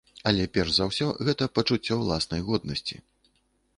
[0.29, 2.95] Але перш за ўсё гэта пачуццё ўласнай годнасці.